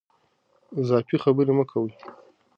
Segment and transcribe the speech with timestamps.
[0.79, 1.91] اضافي خبرې مه کوئ.